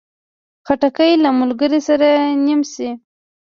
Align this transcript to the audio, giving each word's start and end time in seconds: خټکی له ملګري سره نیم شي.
خټکی 0.67 1.11
له 1.23 1.29
ملګري 1.39 1.79
سره 1.87 2.09
نیم 2.45 2.61
شي. 2.73 2.89